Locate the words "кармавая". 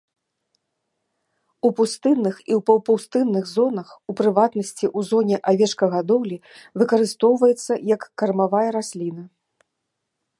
8.23-8.69